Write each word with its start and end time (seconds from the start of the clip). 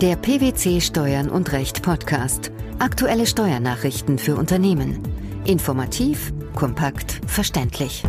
Der 0.00 0.14
PwC 0.14 0.80
Steuern 0.80 1.28
und 1.28 1.50
Recht 1.50 1.82
Podcast. 1.82 2.52
Aktuelle 2.78 3.26
Steuernachrichten 3.26 4.20
für 4.20 4.36
Unternehmen. 4.36 5.02
Informativ, 5.44 6.32
kompakt, 6.54 7.20
verständlich. 7.26 8.04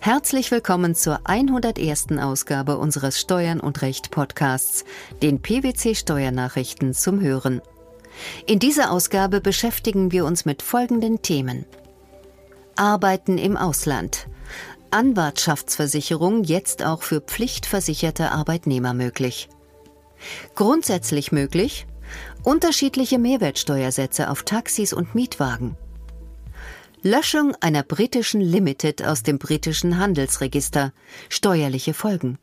Herzlich 0.00 0.50
willkommen 0.50 0.94
zur 0.94 1.20
101. 1.24 2.06
Ausgabe 2.22 2.78
unseres 2.78 3.20
Steuern 3.20 3.60
und 3.60 3.82
Recht 3.82 4.10
Podcasts, 4.10 4.86
den 5.20 5.42
PwC 5.42 5.94
Steuernachrichten 5.94 6.94
zum 6.94 7.20
Hören. 7.20 7.60
In 8.46 8.58
dieser 8.58 8.92
Ausgabe 8.92 9.42
beschäftigen 9.42 10.10
wir 10.10 10.24
uns 10.24 10.46
mit 10.46 10.62
folgenden 10.62 11.20
Themen. 11.20 11.66
Arbeiten 12.76 13.36
im 13.36 13.58
Ausland. 13.58 14.26
Anwartschaftsversicherung 14.90 16.44
jetzt 16.44 16.82
auch 16.82 17.02
für 17.02 17.20
pflichtversicherte 17.20 18.32
Arbeitnehmer 18.32 18.94
möglich. 18.94 19.50
Grundsätzlich 20.54 21.32
möglich 21.32 21.86
unterschiedliche 22.42 23.18
Mehrwertsteuersätze 23.18 24.30
auf 24.30 24.42
Taxis 24.44 24.92
und 24.92 25.14
Mietwagen. 25.14 25.76
Löschung 27.02 27.54
einer 27.60 27.82
britischen 27.82 28.40
Limited 28.40 29.04
aus 29.04 29.22
dem 29.22 29.38
britischen 29.38 29.98
Handelsregister. 29.98 30.92
Steuerliche 31.28 31.94
Folgen. 31.94 32.38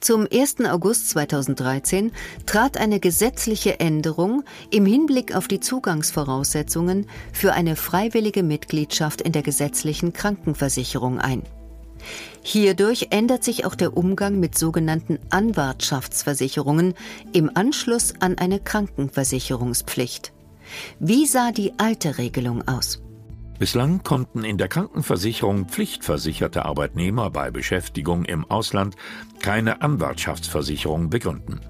Zum 0.00 0.28
1. 0.30 0.60
August 0.66 1.10
2013 1.10 2.12
trat 2.44 2.76
eine 2.76 3.00
gesetzliche 3.00 3.80
Änderung 3.80 4.44
im 4.70 4.86
Hinblick 4.86 5.34
auf 5.34 5.48
die 5.48 5.58
Zugangsvoraussetzungen 5.58 7.08
für 7.32 7.54
eine 7.54 7.74
freiwillige 7.74 8.42
Mitgliedschaft 8.42 9.20
in 9.20 9.32
der 9.32 9.42
gesetzlichen 9.42 10.12
Krankenversicherung 10.12 11.18
ein. 11.18 11.42
Hierdurch 12.42 13.08
ändert 13.10 13.44
sich 13.44 13.64
auch 13.64 13.74
der 13.74 13.96
Umgang 13.96 14.38
mit 14.38 14.56
sogenannten 14.56 15.18
Anwartschaftsversicherungen 15.30 16.94
im 17.32 17.50
Anschluss 17.54 18.14
an 18.20 18.38
eine 18.38 18.60
Krankenversicherungspflicht. 18.60 20.32
Wie 20.98 21.26
sah 21.26 21.52
die 21.52 21.72
alte 21.78 22.18
Regelung 22.18 22.66
aus? 22.66 23.02
Bislang 23.58 24.02
konnten 24.02 24.44
in 24.44 24.58
der 24.58 24.68
Krankenversicherung 24.68 25.66
pflichtversicherte 25.66 26.66
Arbeitnehmer 26.66 27.30
bei 27.30 27.50
Beschäftigung 27.50 28.24
im 28.24 28.44
Ausland 28.44 28.96
keine 29.40 29.80
Anwartschaftsversicherung 29.80 31.08
begründen. 31.08 31.60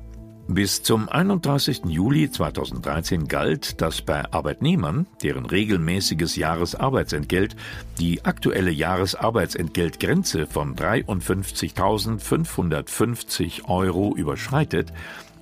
Bis 0.49 0.85
zum 0.85 1.09
31. 1.09 1.87
Juli 1.87 2.31
2013 2.31 3.27
galt, 3.27 3.81
dass 3.81 4.01
bei 4.01 4.33
Arbeitnehmern, 4.33 5.09
deren 5.21 5.45
regelmäßiges 5.45 6.37
Jahresarbeitsentgelt 6.37 7.57
die 7.99 8.25
aktuelle 8.25 8.71
Jahresarbeitsentgeltgrenze 8.71 10.47
von 10.47 10.77
53.550 10.77 13.69
Euro 13.69 14.15
überschreitet, 14.15 14.93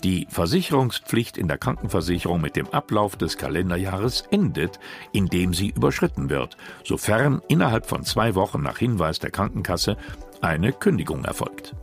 die 0.02 0.26
Versicherungspflicht 0.30 1.36
in 1.36 1.48
der 1.48 1.58
Krankenversicherung 1.58 2.40
mit 2.40 2.56
dem 2.56 2.70
Ablauf 2.70 3.16
des 3.16 3.36
Kalenderjahres 3.36 4.22
endet, 4.30 4.80
indem 5.12 5.52
sie 5.52 5.68
überschritten 5.68 6.30
wird, 6.30 6.56
sofern 6.82 7.42
innerhalb 7.48 7.84
von 7.86 8.04
zwei 8.04 8.34
Wochen 8.34 8.62
nach 8.62 8.78
Hinweis 8.78 9.18
der 9.18 9.30
Krankenkasse 9.30 9.98
eine 10.40 10.72
Kündigung 10.72 11.26
erfolgt. 11.26 11.74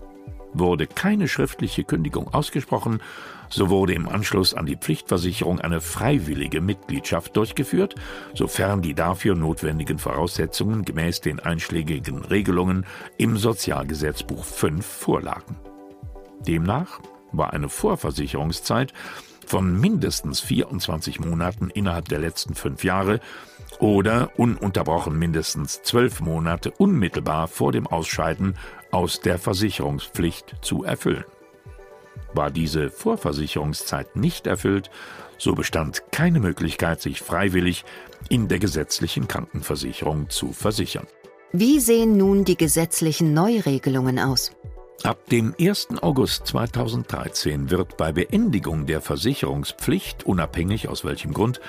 Wurde 0.53 0.87
keine 0.87 1.27
schriftliche 1.27 1.83
Kündigung 1.83 2.33
ausgesprochen, 2.33 3.01
so 3.49 3.69
wurde 3.69 3.93
im 3.93 4.07
Anschluss 4.07 4.53
an 4.53 4.65
die 4.65 4.77
Pflichtversicherung 4.77 5.59
eine 5.59 5.81
freiwillige 5.81 6.61
Mitgliedschaft 6.61 7.35
durchgeführt, 7.35 7.95
sofern 8.33 8.81
die 8.81 8.93
dafür 8.93 9.35
notwendigen 9.35 9.97
Voraussetzungen 9.97 10.85
gemäß 10.85 11.21
den 11.21 11.39
einschlägigen 11.39 12.23
Regelungen 12.25 12.85
im 13.17 13.37
Sozialgesetzbuch 13.37 14.43
5 14.43 14.85
vorlagen. 14.85 15.57
Demnach 16.47 16.99
war 17.31 17.53
eine 17.53 17.69
Vorversicherungszeit 17.69 18.93
von 19.45 19.79
mindestens 19.79 20.39
24 20.39 21.19
Monaten 21.19 21.69
innerhalb 21.69 22.07
der 22.07 22.19
letzten 22.19 22.55
fünf 22.55 22.83
Jahre 22.83 23.19
oder 23.79 24.31
ununterbrochen 24.37 25.17
mindestens 25.17 25.81
zwölf 25.81 26.21
Monate 26.21 26.71
unmittelbar 26.71 27.47
vor 27.47 27.71
dem 27.71 27.87
Ausscheiden 27.87 28.55
aus 28.91 29.19
der 29.19 29.39
Versicherungspflicht 29.39 30.55
zu 30.61 30.83
erfüllen. 30.83 31.25
War 32.33 32.51
diese 32.51 32.89
Vorversicherungszeit 32.89 34.15
nicht 34.15 34.47
erfüllt, 34.47 34.89
so 35.37 35.53
bestand 35.53 36.11
keine 36.11 36.39
Möglichkeit, 36.39 37.01
sich 37.01 37.21
freiwillig 37.21 37.83
in 38.29 38.47
der 38.47 38.59
gesetzlichen 38.59 39.27
Krankenversicherung 39.27 40.29
zu 40.29 40.53
versichern. 40.53 41.07
Wie 41.51 41.79
sehen 41.79 42.15
nun 42.15 42.45
die 42.45 42.55
gesetzlichen 42.55 43.33
Neuregelungen 43.33 44.19
aus? 44.19 44.51
Ab 45.03 45.27
dem 45.29 45.55
1. 45.59 45.87
August 46.01 46.45
2013 46.47 47.71
wird 47.71 47.97
bei 47.97 48.11
Beendigung 48.11 48.85
der 48.85 49.01
Versicherungspflicht, 49.01 50.25
unabhängig 50.27 50.87
aus 50.89 51.03
welchem 51.03 51.33
Grund, 51.33 51.59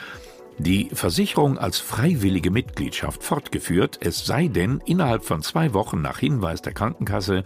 die 0.58 0.90
Versicherung 0.92 1.58
als 1.58 1.78
freiwillige 1.78 2.50
Mitgliedschaft 2.50 3.24
fortgeführt, 3.24 3.98
es 4.00 4.26
sei 4.26 4.48
denn, 4.48 4.82
innerhalb 4.84 5.24
von 5.24 5.42
zwei 5.42 5.74
Wochen 5.74 6.02
nach 6.02 6.18
Hinweis 6.18 6.62
der 6.62 6.74
Krankenkasse 6.74 7.44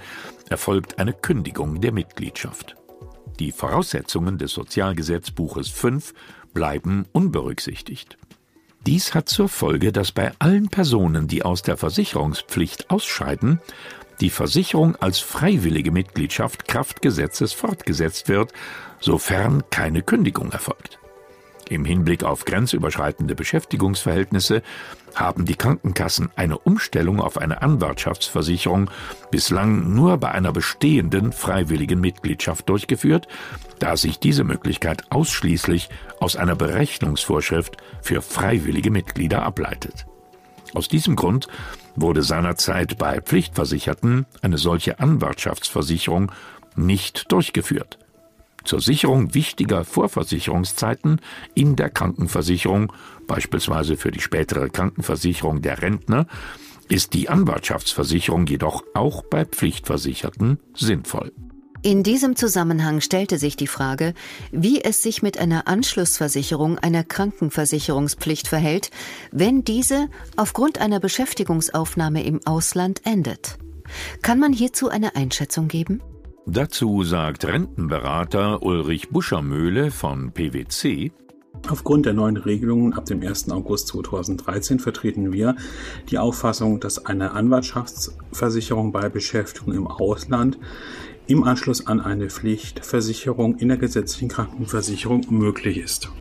erfolgt 0.48 0.98
eine 0.98 1.12
Kündigung 1.12 1.80
der 1.80 1.92
Mitgliedschaft. 1.92 2.76
Die 3.38 3.52
Voraussetzungen 3.52 4.38
des 4.38 4.52
Sozialgesetzbuches 4.52 5.68
5 5.68 6.14
bleiben 6.52 7.06
unberücksichtigt. 7.12 8.16
Dies 8.86 9.14
hat 9.14 9.28
zur 9.28 9.48
Folge, 9.48 9.92
dass 9.92 10.12
bei 10.12 10.32
allen 10.38 10.68
Personen, 10.68 11.28
die 11.28 11.42
aus 11.42 11.62
der 11.62 11.76
Versicherungspflicht 11.76 12.90
ausscheiden, 12.90 13.60
die 14.20 14.30
Versicherung 14.30 14.96
als 14.96 15.18
freiwillige 15.18 15.90
Mitgliedschaft 15.90 16.68
Kraft 16.68 17.02
Gesetzes 17.02 17.52
fortgesetzt 17.52 18.28
wird, 18.28 18.52
sofern 19.00 19.64
keine 19.70 20.02
Kündigung 20.02 20.52
erfolgt. 20.52 20.98
Im 21.68 21.84
Hinblick 21.84 22.22
auf 22.22 22.44
grenzüberschreitende 22.44 23.34
Beschäftigungsverhältnisse 23.34 24.62
haben 25.16 25.46
die 25.46 25.56
Krankenkassen 25.56 26.30
eine 26.36 26.58
Umstellung 26.58 27.20
auf 27.20 27.38
eine 27.38 27.60
Anwartschaftsversicherung 27.62 28.90
bislang 29.32 29.92
nur 29.92 30.18
bei 30.18 30.30
einer 30.30 30.52
bestehenden 30.52 31.32
freiwilligen 31.32 32.00
Mitgliedschaft 32.00 32.68
durchgeführt, 32.68 33.26
da 33.80 33.96
sich 33.96 34.20
diese 34.20 34.44
Möglichkeit 34.44 35.10
ausschließlich 35.10 35.88
aus 36.20 36.36
einer 36.36 36.54
Berechnungsvorschrift 36.54 37.78
für 38.00 38.22
freiwillige 38.22 38.92
Mitglieder 38.92 39.42
ableitet. 39.42 40.06
Aus 40.72 40.88
diesem 40.88 41.16
Grund 41.16 41.48
wurde 41.96 42.22
seinerzeit 42.22 42.98
bei 42.98 43.20
Pflichtversicherten 43.20 44.26
eine 44.42 44.58
solche 44.58 45.00
Anwartschaftsversicherung 45.00 46.30
nicht 46.76 47.32
durchgeführt. 47.32 47.98
Zur 48.66 48.80
Sicherung 48.80 49.32
wichtiger 49.32 49.84
Vorversicherungszeiten 49.84 51.20
in 51.54 51.76
der 51.76 51.88
Krankenversicherung, 51.88 52.92
beispielsweise 53.28 53.96
für 53.96 54.10
die 54.10 54.20
spätere 54.20 54.68
Krankenversicherung 54.68 55.62
der 55.62 55.82
Rentner, 55.82 56.26
ist 56.88 57.14
die 57.14 57.28
Anwartschaftsversicherung 57.28 58.46
jedoch 58.46 58.82
auch 58.94 59.22
bei 59.22 59.44
Pflichtversicherten 59.44 60.58
sinnvoll. 60.74 61.32
In 61.82 62.02
diesem 62.02 62.34
Zusammenhang 62.34 63.00
stellte 63.00 63.38
sich 63.38 63.54
die 63.54 63.68
Frage, 63.68 64.14
wie 64.50 64.82
es 64.82 65.00
sich 65.00 65.22
mit 65.22 65.38
einer 65.38 65.68
Anschlussversicherung 65.68 66.78
einer 66.78 67.04
Krankenversicherungspflicht 67.04 68.48
verhält, 68.48 68.90
wenn 69.30 69.62
diese 69.62 70.08
aufgrund 70.36 70.80
einer 70.80 70.98
Beschäftigungsaufnahme 70.98 72.24
im 72.24 72.44
Ausland 72.44 73.02
endet. 73.04 73.58
Kann 74.22 74.40
man 74.40 74.52
hierzu 74.52 74.88
eine 74.88 75.14
Einschätzung 75.14 75.68
geben? 75.68 76.02
Dazu 76.48 77.02
sagt 77.02 77.44
Rentenberater 77.44 78.62
Ulrich 78.62 79.08
Buschermöhle 79.08 79.90
von 79.90 80.30
PwC, 80.30 81.10
Aufgrund 81.68 82.06
der 82.06 82.12
neuen 82.12 82.36
Regelungen 82.36 82.92
ab 82.92 83.06
dem 83.06 83.20
1. 83.20 83.50
August 83.50 83.88
2013 83.88 84.78
vertreten 84.78 85.32
wir 85.32 85.56
die 86.08 86.18
Auffassung, 86.18 86.78
dass 86.78 87.04
eine 87.04 87.32
Anwartschaftsversicherung 87.32 88.92
bei 88.92 89.08
Beschäftigung 89.08 89.74
im 89.74 89.86
Ausland 89.88 90.58
im 91.26 91.42
Anschluss 91.42 91.86
an 91.86 92.00
eine 92.00 92.30
Pflichtversicherung 92.30 93.56
in 93.56 93.68
der 93.68 93.78
gesetzlichen 93.78 94.28
Krankenversicherung 94.28 95.26
möglich 95.30 95.78
ist. 95.78 96.12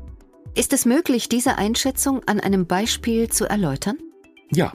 Ist 0.55 0.73
es 0.73 0.85
möglich, 0.85 1.29
diese 1.29 1.59
Einschätzung 1.59 2.21
an 2.25 2.39
einem 2.39 2.65
Beispiel 2.65 3.29
zu 3.29 3.47
erläutern? 3.47 3.97
Ja. 4.51 4.73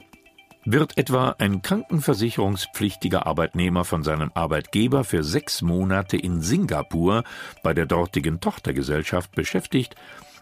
Wird 0.63 0.97
etwa 0.97 1.35
ein 1.39 1.63
krankenversicherungspflichtiger 1.63 3.25
Arbeitnehmer 3.25 3.83
von 3.83 4.03
seinem 4.03 4.29
Arbeitgeber 4.35 5.03
für 5.03 5.23
sechs 5.23 5.63
Monate 5.63 6.17
in 6.17 6.41
Singapur 6.41 7.23
bei 7.63 7.73
der 7.73 7.87
dortigen 7.87 8.39
Tochtergesellschaft 8.39 9.31
beschäftigt, 9.33 9.95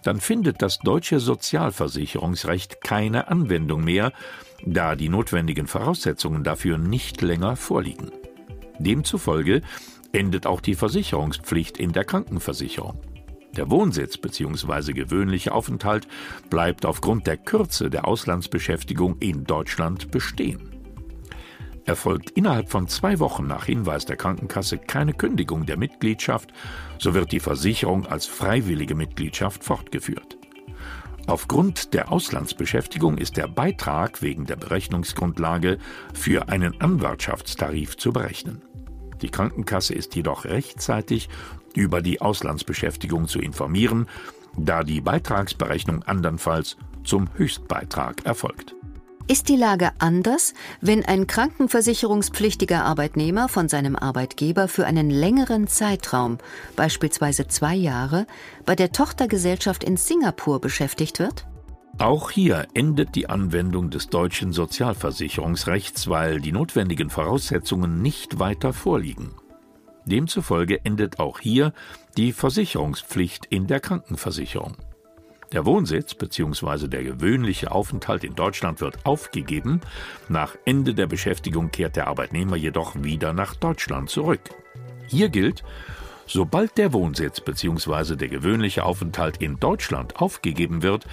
dann 0.03 0.19
findet 0.19 0.61
das 0.61 0.79
deutsche 0.79 1.19
Sozialversicherungsrecht 1.19 2.81
keine 2.81 3.29
Anwendung 3.29 3.83
mehr, 3.83 4.11
da 4.65 4.95
die 4.95 5.09
notwendigen 5.09 5.67
Voraussetzungen 5.67 6.43
dafür 6.43 6.77
nicht 6.77 7.21
länger 7.21 7.55
vorliegen. 7.55 8.11
Demzufolge 8.77 9.61
endet 10.11 10.47
auch 10.47 10.59
die 10.59 10.75
Versicherungspflicht 10.75 11.77
in 11.77 11.93
der 11.93 12.03
Krankenversicherung. 12.03 12.99
Der 13.55 13.69
Wohnsitz 13.69 14.17
bzw. 14.17 14.93
gewöhnliche 14.93 15.53
Aufenthalt 15.53 16.07
bleibt 16.49 16.85
aufgrund 16.85 17.27
der 17.27 17.37
Kürze 17.37 17.89
der 17.89 18.07
Auslandsbeschäftigung 18.07 19.17
in 19.19 19.43
Deutschland 19.43 20.11
bestehen. 20.11 20.69
Erfolgt 21.85 22.29
innerhalb 22.31 22.69
von 22.69 22.87
zwei 22.87 23.19
Wochen 23.19 23.47
nach 23.47 23.65
Hinweis 23.65 24.05
der 24.05 24.15
Krankenkasse 24.15 24.77
keine 24.77 25.13
Kündigung 25.13 25.65
der 25.65 25.77
Mitgliedschaft, 25.77 26.51
so 26.99 27.15
wird 27.15 27.31
die 27.31 27.39
Versicherung 27.39 28.05
als 28.05 28.27
freiwillige 28.27 28.93
Mitgliedschaft 28.93 29.63
fortgeführt. 29.63 30.37
Aufgrund 31.25 31.93
der 31.93 32.11
Auslandsbeschäftigung 32.11 33.17
ist 33.17 33.37
der 33.37 33.47
Beitrag 33.47 34.21
wegen 34.21 34.45
der 34.45 34.55
Berechnungsgrundlage 34.55 35.77
für 36.13 36.49
einen 36.49 36.79
Anwartschaftstarif 36.79 37.97
zu 37.97 38.13
berechnen. 38.13 38.61
Die 39.21 39.29
Krankenkasse 39.29 39.93
ist 39.93 40.15
jedoch 40.15 40.45
rechtzeitig 40.45 41.29
über 41.75 42.01
die 42.01 42.21
Auslandsbeschäftigung 42.21 43.27
zu 43.27 43.39
informieren, 43.39 44.07
da 44.57 44.83
die 44.83 45.01
Beitragsberechnung 45.01 46.03
andernfalls 46.03 46.77
zum 47.03 47.27
Höchstbeitrag 47.35 48.25
erfolgt. 48.25 48.75
Ist 49.27 49.47
die 49.47 49.57
Lage 49.57 49.91
anders, 49.99 50.55
wenn 50.81 51.05
ein 51.05 51.27
krankenversicherungspflichtiger 51.27 52.83
Arbeitnehmer 52.83 53.47
von 53.47 53.69
seinem 53.69 53.95
Arbeitgeber 53.95 54.67
für 54.67 54.87
einen 54.87 55.11
längeren 55.11 55.67
Zeitraum, 55.67 56.39
beispielsweise 56.75 57.47
zwei 57.47 57.75
Jahre, 57.75 58.25
bei 58.65 58.75
der 58.75 58.91
Tochtergesellschaft 58.91 59.83
in 59.83 59.97
Singapur 59.97 60.59
beschäftigt 60.59 61.19
wird? 61.19 61.45
Auch 61.99 62.31
hier 62.31 62.65
endet 62.73 63.13
die 63.13 63.29
Anwendung 63.29 63.91
des 63.91 64.07
deutschen 64.07 64.51
Sozialversicherungsrechts, 64.51 66.07
weil 66.09 66.41
die 66.41 66.51
notwendigen 66.51 67.11
Voraussetzungen 67.11 68.01
nicht 68.01 68.39
weiter 68.39 68.73
vorliegen. 68.73 69.35
Demzufolge 70.09 70.83
endet 70.83 71.19
auch 71.19 71.39
hier 71.39 71.73
die 72.17 72.33
Versicherungspflicht 72.33 73.45
in 73.45 73.67
der 73.67 73.79
Krankenversicherung. 73.79 74.75
Der 75.51 75.65
Wohnsitz 75.65 76.13
bzw. 76.13 76.87
der 76.87 77.03
gewöhnliche 77.03 77.71
Aufenthalt 77.71 78.23
in 78.23 78.35
Deutschland 78.35 78.81
wird 78.81 79.05
aufgegeben, 79.05 79.81
nach 80.27 80.55
Ende 80.65 80.93
der 80.93 81.07
Beschäftigung 81.07 81.71
kehrt 81.71 81.95
der 81.95 82.07
Arbeitnehmer 82.07 82.55
jedoch 82.55 82.93
wieder 83.01 83.33
nach 83.33 83.55
Deutschland 83.55 84.09
zurück. 84.11 84.41
Hier 85.07 85.29
gilt, 85.29 85.63
sobald 86.27 86.77
der 86.77 86.93
Wohnsitz 86.93 87.41
bzw. 87.41 88.15
der 88.15 88.27
gewöhnliche 88.27 88.83
Aufenthalt 88.83 89.37
in 89.37 89.59
Deutschland 89.59 90.17
aufgegeben 90.21 90.83
wird, 90.83 91.07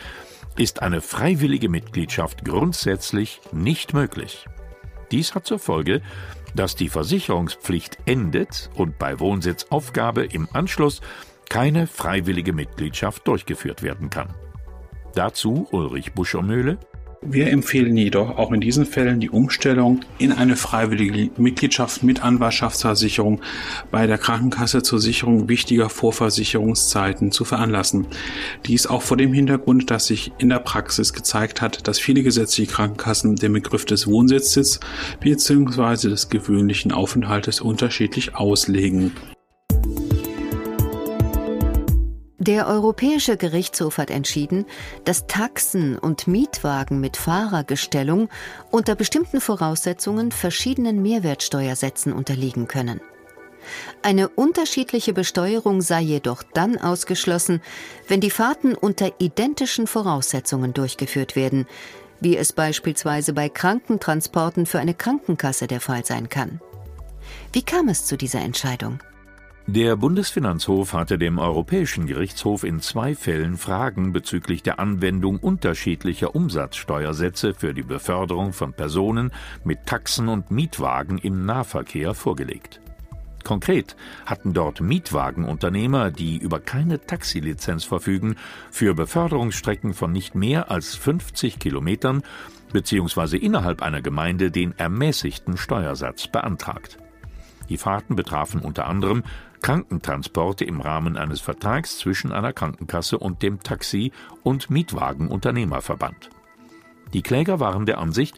ist 0.58 0.82
eine 0.82 1.00
freiwillige 1.00 1.70
Mitgliedschaft 1.70 2.44
grundsätzlich 2.44 3.40
nicht 3.52 3.94
möglich. 3.94 4.46
Dies 5.10 5.34
hat 5.34 5.46
zur 5.46 5.58
Folge, 5.58 6.02
dass 6.56 6.75
die 6.75 6.88
Versicherungspflicht 6.88 7.99
endet 8.06 8.70
und 8.75 8.99
bei 8.99 9.20
Wohnsitzaufgabe 9.20 10.25
im 10.25 10.49
Anschluss 10.53 11.00
keine 11.49 11.87
freiwillige 11.87 12.53
Mitgliedschaft 12.53 13.26
durchgeführt 13.29 13.82
werden 13.82 14.11
kann. 14.11 14.35
Dazu 15.14 15.69
Ulrich 15.70 16.12
Buschermöhle. 16.12 16.79
Wir 17.28 17.49
empfehlen 17.50 17.96
jedoch 17.96 18.38
auch 18.38 18.52
in 18.52 18.61
diesen 18.61 18.87
Fällen 18.87 19.19
die 19.19 19.31
Umstellung 19.31 20.00
in 20.19 20.31
eine 20.31 20.55
freiwillige 20.55 21.31
Mitgliedschaft 21.37 22.05
mit 22.05 22.23
Anwartschaftsversicherung 22.23 23.40
bei 23.90 24.06
der 24.06 24.17
Krankenkasse 24.17 24.82
zur 24.82 25.00
Sicherung 25.00 25.49
wichtiger 25.49 25.88
Vorversicherungszeiten 25.88 27.32
zu 27.32 27.44
veranlassen. 27.44 28.06
Dies 28.67 28.87
auch 28.87 29.02
vor 29.02 29.17
dem 29.17 29.32
Hintergrund, 29.32 29.90
dass 29.90 30.06
sich 30.06 30.32
in 30.38 30.50
der 30.50 30.61
Praxis 30.61 31.12
gezeigt 31.12 31.61
hat, 31.61 31.88
dass 31.88 31.99
viele 31.99 32.23
gesetzliche 32.23 32.70
Krankenkassen 32.70 33.34
den 33.34 33.52
Begriff 33.52 33.84
des 33.84 34.06
Wohnsitzes 34.06 34.79
bzw. 35.19 36.08
des 36.08 36.29
gewöhnlichen 36.29 36.93
Aufenthaltes 36.93 37.61
unterschiedlich 37.61 38.37
auslegen. 38.37 39.12
Der 42.46 42.69
Europäische 42.69 43.37
Gerichtshof 43.37 43.98
hat 43.98 44.08
entschieden, 44.08 44.66
dass 45.04 45.26
Taxen 45.26 45.98
und 45.98 46.28
Mietwagen 46.28 47.00
mit 47.00 47.16
Fahrergestellung 47.16 48.28
unter 48.70 48.94
bestimmten 48.94 49.40
Voraussetzungen 49.40 50.31
verschiedenen 50.31 51.02
Mehrwertsteuersätzen 51.02 52.12
unterliegen 52.12 52.69
können. 52.69 53.00
Eine 54.02 54.28
unterschiedliche 54.28 55.12
Besteuerung 55.12 55.81
sei 55.81 56.02
jedoch 56.02 56.44
dann 56.44 56.78
ausgeschlossen, 56.78 57.60
wenn 58.06 58.20
die 58.20 58.31
Fahrten 58.31 58.76
unter 58.76 59.10
identischen 59.19 59.88
Voraussetzungen 59.88 60.72
durchgeführt 60.72 61.34
werden, 61.34 61.66
wie 62.20 62.37
es 62.37 62.52
beispielsweise 62.52 63.32
bei 63.32 63.48
Krankentransporten 63.48 64.66
für 64.66 64.78
eine 64.78 64.94
Krankenkasse 64.94 65.66
der 65.66 65.81
Fall 65.81 66.04
sein 66.04 66.28
kann. 66.28 66.60
Wie 67.52 67.62
kam 67.62 67.88
es 67.88 68.06
zu 68.06 68.16
dieser 68.16 68.40
Entscheidung? 68.40 69.00
Der 69.68 69.96
Bundesfinanzhof 69.96 70.92
hatte 70.92 71.18
dem 71.18 71.40
Europäischen 71.40 72.06
Gerichtshof 72.06 72.62
in 72.62 72.78
zwei 72.78 73.16
Fällen 73.16 73.56
Fragen 73.56 74.12
bezüglich 74.12 74.62
der 74.62 74.78
Anwendung 74.78 75.38
unterschiedlicher 75.38 76.36
Umsatzsteuersätze 76.36 77.52
für 77.52 77.74
die 77.74 77.82
Beförderung 77.82 78.52
von 78.52 78.72
Personen 78.74 79.32
mit 79.64 79.84
Taxen 79.84 80.28
und 80.28 80.52
Mietwagen 80.52 81.18
im 81.18 81.44
Nahverkehr 81.46 82.14
vorgelegt. 82.14 82.80
Konkret 83.42 83.96
hatten 84.24 84.54
dort 84.54 84.80
Mietwagenunternehmer, 84.80 86.12
die 86.12 86.36
über 86.36 86.60
keine 86.60 87.00
Taxilizenz 87.00 87.82
verfügen, 87.82 88.36
für 88.70 88.94
Beförderungsstrecken 88.94 89.94
von 89.94 90.12
nicht 90.12 90.36
mehr 90.36 90.70
als 90.70 90.94
50 90.94 91.58
Kilometern 91.58 92.22
bzw. 92.72 93.36
innerhalb 93.36 93.82
einer 93.82 94.00
Gemeinde 94.00 94.52
den 94.52 94.78
ermäßigten 94.78 95.56
Steuersatz 95.56 96.28
beantragt. 96.28 96.98
Die 97.69 97.78
Fahrten 97.78 98.14
betrafen 98.14 98.60
unter 98.60 98.86
anderem 98.86 99.24
Krankentransporte 99.66 100.64
im 100.64 100.80
Rahmen 100.80 101.16
eines 101.16 101.40
Vertrags 101.40 101.98
zwischen 101.98 102.30
einer 102.30 102.52
Krankenkasse 102.52 103.18
und 103.18 103.42
dem 103.42 103.64
Taxi- 103.64 104.12
und 104.44 104.70
Mietwagenunternehmerverband. 104.70 106.30
Die 107.12 107.22
Kläger 107.22 107.58
waren 107.58 107.84
der 107.84 107.98
Ansicht, 107.98 108.36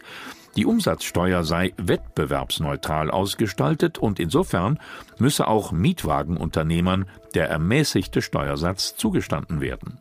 die 0.57 0.65
Umsatzsteuer 0.65 1.43
sei 1.43 1.73
wettbewerbsneutral 1.77 3.11
ausgestaltet 3.11 3.99
und 3.99 4.19
insofern 4.19 4.79
müsse 5.19 5.47
auch 5.47 5.71
Mietwagenunternehmern 5.71 7.05
der 7.35 7.47
ermäßigte 7.47 8.23
Steuersatz 8.23 8.95
zugestanden 8.95 9.61
werden. 9.61 9.99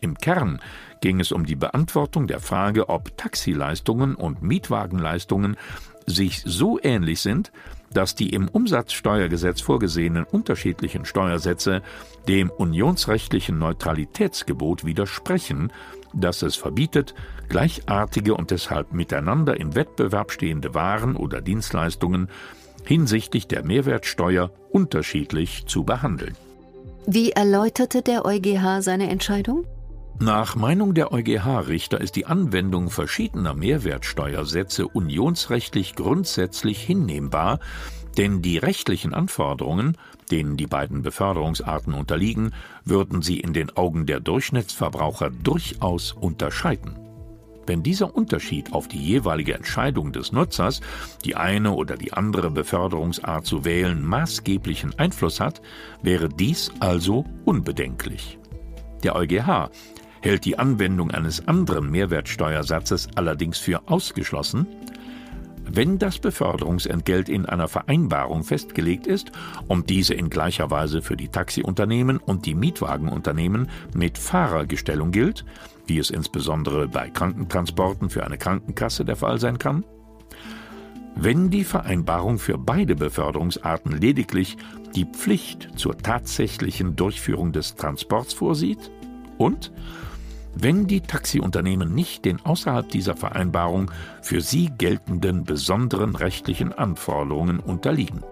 Im 0.00 0.18
Kern 0.18 0.60
ging 1.00 1.18
es 1.18 1.32
um 1.32 1.46
die 1.46 1.56
Beantwortung 1.56 2.28
der 2.28 2.38
Frage, 2.38 2.88
ob 2.88 3.16
Taxileistungen 3.16 4.14
und 4.14 4.42
Mietwagenleistungen 4.42 5.56
sich 6.06 6.42
so 6.46 6.78
ähnlich 6.80 7.22
sind, 7.22 7.50
dass 7.92 8.14
die 8.14 8.30
im 8.30 8.48
Umsatzsteuergesetz 8.48 9.60
vorgesehenen 9.60 10.24
unterschiedlichen 10.24 11.04
Steuersätze 11.04 11.82
dem 12.28 12.50
unionsrechtlichen 12.50 13.58
Neutralitätsgebot 13.58 14.84
widersprechen, 14.84 15.72
das 16.14 16.42
es 16.42 16.56
verbietet, 16.56 17.14
gleichartige 17.48 18.34
und 18.34 18.50
deshalb 18.50 18.92
miteinander 18.92 19.58
in 19.58 19.74
Wettbewerb 19.74 20.32
stehende 20.32 20.74
Waren 20.74 21.16
oder 21.16 21.40
Dienstleistungen 21.40 22.28
hinsichtlich 22.84 23.46
der 23.46 23.64
Mehrwertsteuer 23.64 24.50
unterschiedlich 24.70 25.66
zu 25.66 25.84
behandeln. 25.84 26.36
Wie 27.06 27.32
erläuterte 27.32 28.02
der 28.02 28.24
EuGH 28.24 28.82
seine 28.82 29.10
Entscheidung? 29.10 29.64
Nach 30.22 30.54
Meinung 30.54 30.92
der 30.92 31.12
EuGH-Richter 31.12 31.98
ist 31.98 32.14
die 32.14 32.26
Anwendung 32.26 32.90
verschiedener 32.90 33.54
Mehrwertsteuersätze 33.54 34.86
unionsrechtlich 34.86 35.94
grundsätzlich 35.94 36.82
hinnehmbar, 36.82 37.58
denn 38.18 38.42
die 38.42 38.58
rechtlichen 38.58 39.14
Anforderungen, 39.14 39.96
denen 40.30 40.58
die 40.58 40.66
beiden 40.66 41.00
Beförderungsarten 41.00 41.94
unterliegen, 41.94 42.52
würden 42.84 43.22
sie 43.22 43.40
in 43.40 43.54
den 43.54 43.74
Augen 43.78 44.04
der 44.04 44.20
Durchschnittsverbraucher 44.20 45.30
durchaus 45.30 46.12
unterscheiden. 46.12 46.98
Wenn 47.66 47.82
dieser 47.82 48.14
Unterschied 48.14 48.74
auf 48.74 48.88
die 48.88 49.02
jeweilige 49.02 49.54
Entscheidung 49.54 50.12
des 50.12 50.32
Nutzers, 50.32 50.82
die 51.24 51.36
eine 51.36 51.72
oder 51.72 51.96
die 51.96 52.12
andere 52.12 52.50
Beförderungsart 52.50 53.46
zu 53.46 53.64
wählen, 53.64 54.04
maßgeblichen 54.04 54.98
Einfluss 54.98 55.40
hat, 55.40 55.62
wäre 56.02 56.28
dies 56.28 56.70
also 56.78 57.24
unbedenklich. 57.46 58.38
Der 59.02 59.16
EuGH 59.16 59.70
hält 60.20 60.44
die 60.44 60.58
Anwendung 60.58 61.10
eines 61.10 61.46
anderen 61.48 61.90
Mehrwertsteuersatzes 61.90 63.08
allerdings 63.14 63.58
für 63.58 63.88
ausgeschlossen, 63.88 64.66
wenn 65.72 65.98
das 65.98 66.18
Beförderungsentgelt 66.18 67.28
in 67.28 67.46
einer 67.46 67.68
Vereinbarung 67.68 68.42
festgelegt 68.42 69.06
ist 69.06 69.30
und 69.68 69.88
diese 69.88 70.14
in 70.14 70.28
gleicher 70.28 70.70
Weise 70.70 71.00
für 71.00 71.16
die 71.16 71.28
Taxiunternehmen 71.28 72.18
und 72.18 72.46
die 72.46 72.54
Mietwagenunternehmen 72.54 73.68
mit 73.94 74.18
Fahrergestellung 74.18 75.12
gilt, 75.12 75.44
wie 75.86 75.98
es 75.98 76.10
insbesondere 76.10 76.88
bei 76.88 77.10
Krankentransporten 77.10 78.10
für 78.10 78.24
eine 78.24 78.38
Krankenkasse 78.38 79.04
der 79.04 79.16
Fall 79.16 79.38
sein 79.38 79.58
kann, 79.58 79.84
wenn 81.14 81.50
die 81.50 81.64
Vereinbarung 81.64 82.38
für 82.38 82.58
beide 82.58 82.96
Beförderungsarten 82.96 83.92
lediglich 83.92 84.56
die 84.94 85.04
Pflicht 85.04 85.68
zur 85.76 85.96
tatsächlichen 85.98 86.96
Durchführung 86.96 87.52
des 87.52 87.74
Transports 87.76 88.32
vorsieht? 88.32 88.90
Und 89.36 89.72
wenn 90.54 90.86
die 90.86 91.00
Taxiunternehmen 91.00 91.94
nicht 91.94 92.24
den 92.24 92.44
außerhalb 92.44 92.88
dieser 92.88 93.16
Vereinbarung 93.16 93.90
für 94.22 94.40
sie 94.40 94.70
geltenden 94.76 95.44
besonderen 95.44 96.14
rechtlichen 96.14 96.72
Anforderungen 96.72 97.60
unterliegen. 97.60 98.22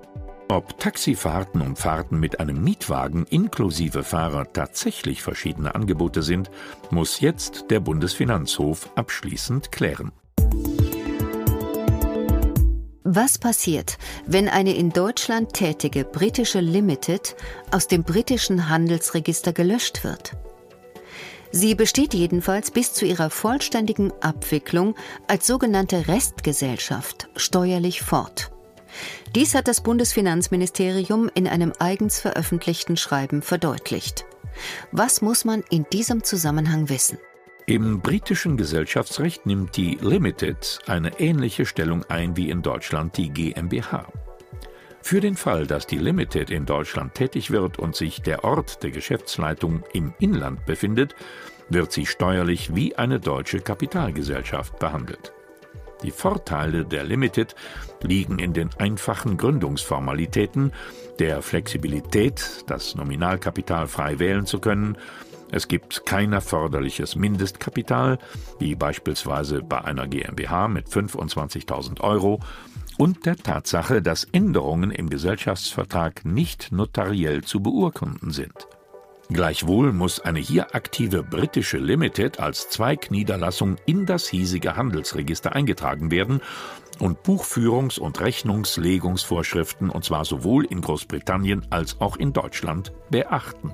Ob 0.51 0.79
Taxifahrten 0.79 1.61
und 1.61 1.79
Fahrten 1.79 2.19
mit 2.19 2.41
einem 2.41 2.65
Mietwagen 2.65 3.27
inklusive 3.27 4.03
Fahrer 4.03 4.51
tatsächlich 4.51 5.23
verschiedene 5.23 5.75
Angebote 5.75 6.23
sind, 6.23 6.51
muss 6.91 7.21
jetzt 7.21 7.67
der 7.69 7.81
Bundesfinanzhof 7.81 8.91
abschließend 8.97 9.71
klären. 9.73 10.11
Was 13.05 13.39
passiert, 13.39 13.99
wenn 14.27 14.49
eine 14.49 14.75
in 14.75 14.91
Deutschland 14.91 15.53
tätige 15.53 16.05
britische 16.05 16.61
Limited 16.61 17.37
aus 17.71 17.87
dem 17.87 18.03
britischen 18.03 18.69
Handelsregister 18.69 19.53
gelöscht 19.53 20.05
wird? 20.05 20.35
Sie 21.51 21.75
besteht 21.75 22.15
jedenfalls 22.15 22.71
bis 22.71 22.93
zu 22.93 23.07
ihrer 23.07 23.31
vollständigen 23.31 24.13
Abwicklung 24.21 24.95
als 25.27 25.47
sogenannte 25.47 26.09
Restgesellschaft 26.09 27.29
steuerlich 27.37 28.03
fort. 28.03 28.51
Dies 29.35 29.55
hat 29.55 29.69
das 29.69 29.83
Bundesfinanzministerium 29.83 31.31
in 31.35 31.47
einem 31.47 31.73
eigens 31.79 32.21
veröffentlichten 32.21 32.97
Schreiben 32.97 33.43
verdeutlicht. 33.43 34.25
Was 34.93 35.23
muss 35.23 35.45
man 35.45 35.63
in 35.71 35.87
diesem 35.93 36.25
Zusammenhang 36.25 36.89
wissen? 36.89 37.19
Im 37.67 38.01
britischen 38.01 38.57
Gesellschaftsrecht 38.57 39.45
nimmt 39.45 39.77
die 39.77 39.99
Limited 40.01 40.79
eine 40.87 41.21
ähnliche 41.21 41.67
Stellung 41.67 42.03
ein 42.07 42.37
wie 42.37 42.49
in 42.49 42.63
Deutschland 42.63 43.17
die 43.19 43.29
GmbH. 43.29 44.07
Für 45.03 45.21
den 45.21 45.37
Fall, 45.37 45.67
dass 45.67 45.87
die 45.87 45.99
Limited 45.99 46.51
in 46.51 46.67
Deutschland 46.67 47.15
tätig 47.15 47.51
wird 47.51 47.79
und 47.79 47.97
sich 47.97 48.21
der 48.23 48.45
Ort 48.45 48.83
der 48.83 48.91
Geschäftsleitung 48.91 49.83
im 49.93 50.13
Inland 50.19 50.67
befindet, 50.67 51.15
wird 51.69 51.93
sie 51.93 52.07
steuerlich 52.07 52.75
wie 52.75 52.97
eine 52.97 53.21
deutsche 53.21 53.61
Kapitalgesellschaft 53.61 54.79
behandelt. 54.79 55.33
Die 56.03 56.11
Vorteile 56.11 56.85
der 56.85 57.05
Limited 57.05 57.57
liegen 58.03 58.39
in 58.39 58.53
den 58.53 58.71
einfachen 58.79 59.37
Gründungsformalitäten, 59.37 60.73
der 61.19 61.43
Flexibilität, 61.43 62.65
das 62.69 62.95
Nominalkapital 62.95 63.89
frei 63.89 64.19
wählen 64.19 64.47
zu 64.47 64.61
können 64.61 64.97
es 65.51 65.67
gibt 65.67 66.05
kein 66.05 66.33
erforderliches 66.35 67.17
Mindestkapital, 67.17 68.19
wie 68.59 68.75
beispielsweise 68.75 69.63
bei 69.63 69.83
einer 69.83 70.07
GmbH 70.07 70.69
mit 70.69 70.89
25.000 70.89 72.01
Euro, 72.03 72.41
und 72.99 73.25
der 73.25 73.37
Tatsache, 73.37 74.03
dass 74.03 74.25
Änderungen 74.25 74.91
im 74.91 75.09
Gesellschaftsvertrag 75.09 76.27
nicht 76.27 76.73
notariell 76.73 77.43
zu 77.43 77.61
beurkunden 77.61 78.31
sind. 78.33 78.69
Gleichwohl 79.31 79.93
muss 79.93 80.21
eine 80.21 80.41
hier 80.41 80.75
aktive 80.75 81.23
britische 81.23 81.77
Limited 81.77 82.41
als 82.41 82.71
Zweigniederlassung 82.71 83.77
in 83.85 84.07
das 84.07 84.27
hiesige 84.27 84.77
Handelsregister 84.77 85.53
eingetragen 85.53 86.11
werden 86.11 86.41
und 86.99 87.19
Buchführungs- 87.21 88.01
und 88.01 88.21
Rechnungslegungsvorschriften, 88.21 89.91
und 89.91 90.05
zwar 90.05 90.25
sowohl 90.25 90.65
in 90.65 90.81
Großbritannien 90.81 91.67
als 91.71 92.01
auch 92.01 92.17
in 92.17 92.33
Deutschland, 92.33 92.93
beachten. 93.11 93.73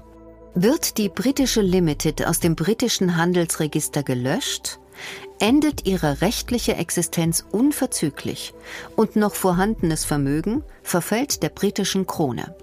Wird 0.57 0.99
die 0.99 1.09
britische 1.09 1.63
Limited 1.63 2.27
aus 2.27 2.41
dem 2.41 2.57
britischen 2.57 3.17
Handelsregister 3.17 4.03
gelöscht, 4.03 4.81
endet 5.39 5.87
ihre 5.87 6.21
rechtliche 6.21 6.77
Existenz 6.77 7.45
unverzüglich 7.51 8.55
und 8.97 9.17
noch 9.17 9.35
vorhandenes 9.35 10.05
Vermögen 10.05 10.63
verfällt 10.83 11.43
der 11.43 11.49
britischen 11.49 12.07
Krone. 12.07 12.55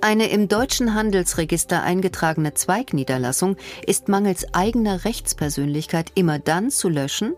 Eine 0.00 0.28
im 0.28 0.48
deutschen 0.48 0.94
Handelsregister 0.94 1.82
eingetragene 1.82 2.54
Zweigniederlassung 2.54 3.56
ist 3.86 4.08
mangels 4.08 4.52
eigener 4.54 5.04
Rechtspersönlichkeit 5.04 6.12
immer 6.14 6.38
dann 6.38 6.70
zu 6.70 6.88
löschen, 6.88 7.34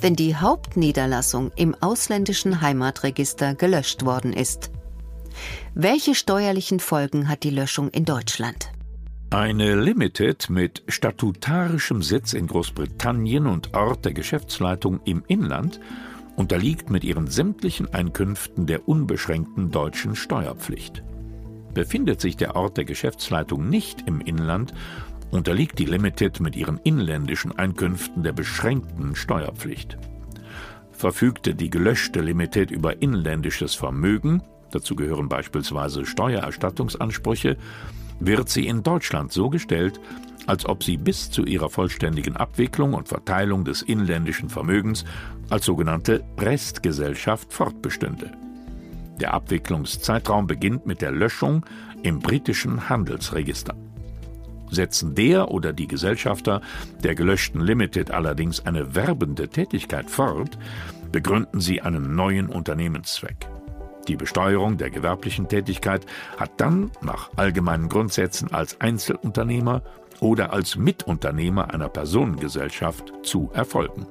wenn 0.00 0.16
die 0.16 0.34
Hauptniederlassung 0.36 1.52
im 1.54 1.74
ausländischen 1.80 2.60
Heimatregister 2.60 3.54
gelöscht 3.54 4.04
worden 4.04 4.32
ist. 4.32 4.70
Welche 5.74 6.14
steuerlichen 6.14 6.80
Folgen 6.80 7.28
hat 7.28 7.42
die 7.42 7.50
Löschung 7.50 7.90
in 7.90 8.04
Deutschland? 8.04 8.70
Eine 9.32 9.80
Limited 9.80 10.50
mit 10.50 10.82
statutarischem 10.88 12.02
Sitz 12.02 12.34
in 12.34 12.48
Großbritannien 12.48 13.46
und 13.46 13.72
Ort 13.72 14.04
der 14.04 14.12
Geschäftsleitung 14.12 15.00
im 15.06 15.24
Inland 15.26 15.80
unterliegt 16.36 16.90
mit 16.90 17.02
ihren 17.02 17.28
sämtlichen 17.28 17.94
Einkünften 17.94 18.66
der 18.66 18.86
unbeschränkten 18.86 19.70
deutschen 19.70 20.16
Steuerpflicht. 20.16 21.02
Befindet 21.72 22.20
sich 22.20 22.36
der 22.36 22.56
Ort 22.56 22.76
der 22.76 22.84
Geschäftsleitung 22.84 23.70
nicht 23.70 24.06
im 24.06 24.20
Inland, 24.20 24.74
unterliegt 25.30 25.78
die 25.78 25.86
Limited 25.86 26.40
mit 26.40 26.54
ihren 26.54 26.76
inländischen 26.84 27.58
Einkünften 27.58 28.22
der 28.22 28.32
beschränkten 28.32 29.16
Steuerpflicht. 29.16 29.96
Verfügte 30.90 31.54
die 31.54 31.70
gelöschte 31.70 32.20
Limited 32.20 32.70
über 32.70 33.00
inländisches 33.00 33.74
Vermögen, 33.74 34.42
dazu 34.72 34.94
gehören 34.94 35.30
beispielsweise 35.30 36.04
Steuererstattungsansprüche, 36.04 37.56
wird 38.26 38.48
sie 38.48 38.66
in 38.66 38.82
Deutschland 38.82 39.32
so 39.32 39.50
gestellt, 39.50 40.00
als 40.46 40.66
ob 40.66 40.82
sie 40.82 40.96
bis 40.96 41.30
zu 41.30 41.44
ihrer 41.44 41.70
vollständigen 41.70 42.36
Abwicklung 42.36 42.94
und 42.94 43.08
Verteilung 43.08 43.64
des 43.64 43.82
inländischen 43.82 44.48
Vermögens 44.48 45.04
als 45.50 45.64
sogenannte 45.64 46.24
Restgesellschaft 46.38 47.52
fortbestünde. 47.52 48.32
Der 49.20 49.34
Abwicklungszeitraum 49.34 50.46
beginnt 50.46 50.86
mit 50.86 51.00
der 51.00 51.12
Löschung 51.12 51.64
im 52.02 52.18
britischen 52.18 52.88
Handelsregister. 52.88 53.76
Setzen 54.70 55.14
der 55.14 55.50
oder 55.50 55.72
die 55.72 55.86
Gesellschafter 55.86 56.62
der 57.04 57.14
gelöschten 57.14 57.60
Limited 57.60 58.10
allerdings 58.10 58.64
eine 58.64 58.94
werbende 58.94 59.48
Tätigkeit 59.48 60.10
fort, 60.10 60.58
begründen 61.12 61.60
sie 61.60 61.82
einen 61.82 62.16
neuen 62.16 62.48
Unternehmenszweck. 62.48 63.51
Die 64.08 64.16
Besteuerung 64.16 64.76
der 64.78 64.90
gewerblichen 64.90 65.48
Tätigkeit 65.48 66.04
hat 66.36 66.50
dann 66.56 66.90
nach 67.00 67.30
allgemeinen 67.36 67.88
Grundsätzen 67.88 68.52
als 68.52 68.80
Einzelunternehmer 68.80 69.82
oder 70.20 70.52
als 70.52 70.76
Mitunternehmer 70.76 71.72
einer 71.72 71.88
Personengesellschaft 71.88 73.12
zu 73.22 73.50
erfolgen. 73.52 74.06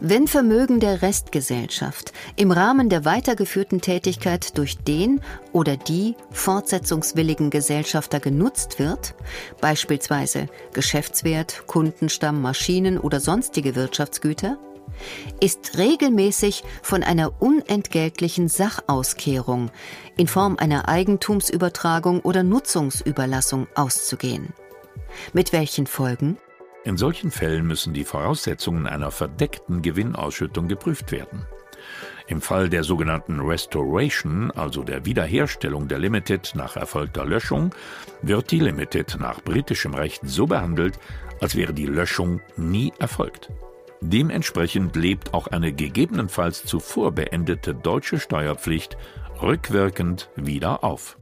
Wenn 0.00 0.28
Vermögen 0.28 0.78
der 0.78 1.02
Restgesellschaft 1.02 2.12
im 2.36 2.52
Rahmen 2.52 2.88
der 2.88 3.04
weitergeführten 3.04 3.80
Tätigkeit 3.80 4.56
durch 4.56 4.78
den 4.78 5.20
oder 5.50 5.76
die 5.76 6.14
fortsetzungswilligen 6.30 7.50
Gesellschafter 7.50 8.20
genutzt 8.20 8.78
wird, 8.78 9.16
beispielsweise 9.60 10.46
Geschäftswert, 10.72 11.64
Kundenstamm, 11.66 12.40
Maschinen 12.40 12.96
oder 12.98 13.18
sonstige 13.18 13.74
Wirtschaftsgüter, 13.74 14.56
ist 15.40 15.78
regelmäßig 15.78 16.64
von 16.82 17.02
einer 17.02 17.40
unentgeltlichen 17.40 18.48
Sachauskehrung 18.48 19.70
in 20.16 20.26
Form 20.26 20.56
einer 20.58 20.88
Eigentumsübertragung 20.88 22.20
oder 22.20 22.42
Nutzungsüberlassung 22.42 23.66
auszugehen. 23.74 24.52
Mit 25.32 25.52
welchen 25.52 25.86
Folgen? 25.86 26.38
In 26.84 26.96
solchen 26.96 27.30
Fällen 27.30 27.66
müssen 27.66 27.92
die 27.92 28.04
Voraussetzungen 28.04 28.86
einer 28.86 29.10
verdeckten 29.10 29.82
Gewinnausschüttung 29.82 30.68
geprüft 30.68 31.12
werden. 31.12 31.46
Im 32.28 32.42
Fall 32.42 32.68
der 32.68 32.84
sogenannten 32.84 33.40
Restoration, 33.40 34.50
also 34.50 34.82
der 34.82 35.06
Wiederherstellung 35.06 35.88
der 35.88 35.98
Limited 35.98 36.52
nach 36.54 36.76
erfolgter 36.76 37.24
Löschung, 37.24 37.74
wird 38.20 38.50
die 38.50 38.60
Limited 38.60 39.16
nach 39.18 39.42
britischem 39.42 39.94
Recht 39.94 40.20
so 40.24 40.46
behandelt, 40.46 40.98
als 41.40 41.56
wäre 41.56 41.72
die 41.72 41.86
Löschung 41.86 42.40
nie 42.56 42.92
erfolgt. 42.98 43.50
Dementsprechend 44.00 44.94
lebt 44.96 45.34
auch 45.34 45.48
eine 45.48 45.72
gegebenenfalls 45.72 46.64
zuvor 46.64 47.12
beendete 47.12 47.74
deutsche 47.74 48.20
Steuerpflicht 48.20 48.96
rückwirkend 49.42 50.30
wieder 50.36 50.84
auf. 50.84 51.18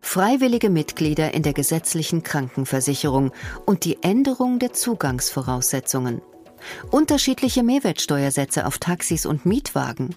Freiwillige 0.00 0.70
Mitglieder 0.70 1.34
in 1.34 1.42
der 1.42 1.52
gesetzlichen 1.52 2.22
Krankenversicherung 2.22 3.32
und 3.64 3.84
die 3.84 4.02
Änderung 4.02 4.58
der 4.58 4.72
Zugangsvoraussetzungen. 4.72 6.20
Unterschiedliche 6.90 7.62
Mehrwertsteuersätze 7.62 8.66
auf 8.66 8.78
Taxis 8.78 9.24
und 9.24 9.46
Mietwagen 9.46 10.16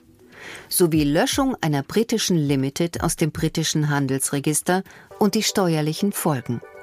sowie 0.67 1.03
Löschung 1.03 1.55
einer 1.61 1.83
britischen 1.83 2.37
Limited 2.37 3.01
aus 3.01 3.15
dem 3.15 3.31
britischen 3.31 3.89
Handelsregister 3.89 4.83
und 5.19 5.35
die 5.35 5.43
steuerlichen 5.43 6.11
Folgen. 6.11 6.59